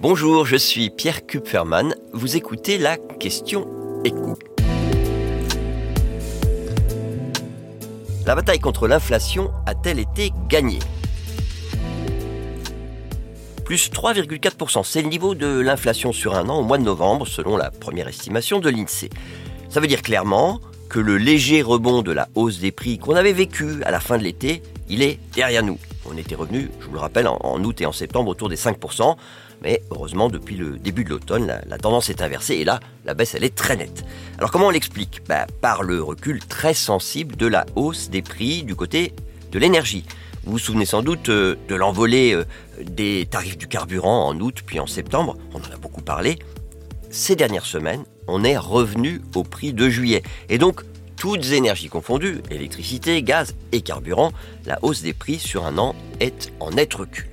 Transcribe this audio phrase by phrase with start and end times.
[0.00, 1.92] Bonjour, je suis Pierre Kupferman.
[2.12, 3.66] Vous écoutez la question
[4.04, 4.38] écho.
[8.24, 10.78] La bataille contre l'inflation a-t-elle été gagnée?
[13.64, 17.56] Plus 3,4%, c'est le niveau de l'inflation sur un an au mois de novembre, selon
[17.56, 19.10] la première estimation de l'INSEE.
[19.68, 23.32] Ça veut dire clairement que le léger rebond de la hausse des prix qu'on avait
[23.32, 25.78] vécu à la fin de l'été, il est derrière nous.
[26.10, 29.16] On était revenu, je vous le rappelle, en août et en septembre autour des 5%.
[29.62, 33.34] Mais heureusement, depuis le début de l'automne, la, tendance est inversée et là, la baisse,
[33.34, 34.04] elle est très nette.
[34.38, 35.22] Alors comment on l'explique?
[35.28, 39.12] Bah, Par le recul très sensible de la hausse des prix du côté
[39.50, 40.04] de l'énergie.
[40.44, 42.44] Vous vous souvenez sans doute euh, de l'envolée euh,
[42.82, 46.38] des tarifs du carburant en août puis en septembre, on en a beaucoup parlé.
[47.10, 50.22] Ces dernières semaines, on est revenu au prix de juillet.
[50.48, 50.82] Et donc,
[51.18, 54.32] toutes énergies confondues, électricité, gaz et carburant,
[54.66, 57.26] la hausse des prix sur un an est en net recul.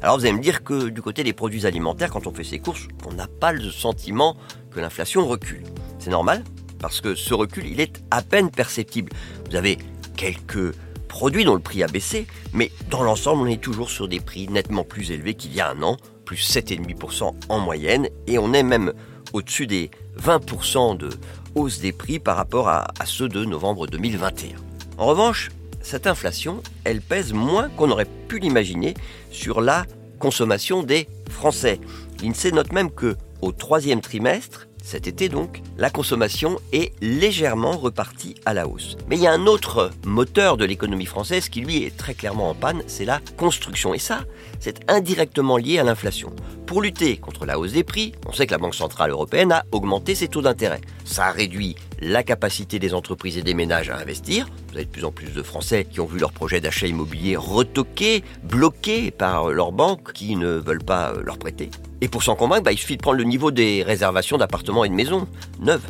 [0.00, 2.60] Alors vous allez me dire que du côté des produits alimentaires, quand on fait ses
[2.60, 4.36] courses, on n'a pas le sentiment
[4.70, 5.64] que l'inflation recule.
[5.98, 6.44] C'est normal,
[6.78, 9.12] parce que ce recul, il est à peine perceptible.
[9.50, 9.76] Vous avez
[10.16, 10.74] quelques
[11.08, 14.46] produits dont le prix a baissé, mais dans l'ensemble, on est toujours sur des prix
[14.48, 18.62] nettement plus élevés qu'il y a un an, plus 7,5% en moyenne, et on est
[18.62, 18.92] même
[19.32, 21.10] au-dessus des 20% de
[21.54, 24.56] hausse des prix par rapport à, ceux de novembre 2021.
[24.98, 25.50] En revanche,
[25.82, 28.94] cette inflation, elle pèse moins qu'on aurait pu l'imaginer
[29.30, 29.86] sur la
[30.18, 31.80] consommation des Français.
[32.22, 38.34] L'INSEE note même que au troisième trimestre, cet été donc, la consommation est légèrement repartie
[38.44, 38.96] à la hausse.
[39.08, 42.50] Mais il y a un autre moteur de l'économie française qui lui est très clairement
[42.50, 43.94] en panne, c'est la construction.
[43.94, 44.24] Et ça,
[44.58, 46.32] c'est indirectement lié à l'inflation.
[46.66, 49.64] Pour lutter contre la hausse des prix, on sait que la Banque Centrale Européenne a
[49.70, 50.80] augmenté ses taux d'intérêt.
[51.04, 54.46] Ça réduit la capacité des entreprises et des ménages à investir.
[54.70, 57.36] Vous avez de plus en plus de Français qui ont vu leur projet d'achat immobilier
[57.36, 61.70] retoqué, bloqué par leurs banques qui ne veulent pas leur prêter.
[62.00, 64.88] Et pour s'en convaincre, bah, il suffit de prendre le niveau des réservations d'appartements et
[64.88, 65.28] de maisons
[65.60, 65.86] neuves,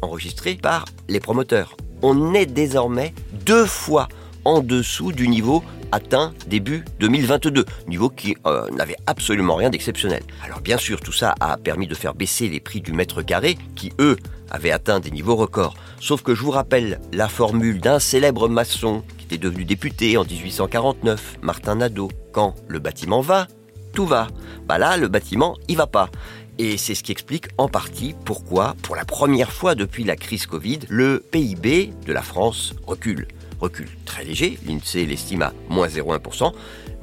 [0.00, 1.76] enregistrées par les promoteurs.
[2.02, 3.14] On est désormais
[3.46, 4.08] deux fois
[4.44, 10.22] en dessous du niveau atteint début 2022, niveau qui euh, n'avait absolument rien d'exceptionnel.
[10.42, 13.56] Alors bien sûr, tout ça a permis de faire baisser les prix du mètre carré,
[13.76, 14.16] qui eux
[14.52, 15.74] avaient atteint des niveaux records.
[15.98, 20.24] Sauf que je vous rappelle la formule d'un célèbre maçon qui était devenu député en
[20.24, 22.08] 1849, Martin Nadeau.
[22.30, 23.48] Quand le bâtiment va,
[23.92, 24.28] tout va.
[24.66, 26.10] Bah là, le bâtiment, il va pas.
[26.58, 30.46] Et c'est ce qui explique en partie pourquoi, pour la première fois depuis la crise
[30.46, 33.26] Covid, le PIB de la France recule.
[33.60, 36.52] Recule très léger, l'INSEE l'estime à moins 0,1%,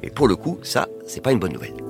[0.02, 1.89] mais pour le coup, ça, c'est pas une bonne nouvelle.